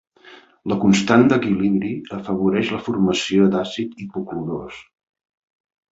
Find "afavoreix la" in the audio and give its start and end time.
2.17-2.81